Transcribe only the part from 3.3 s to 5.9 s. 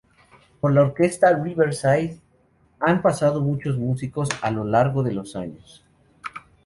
muchos músicos a lo largo de los años.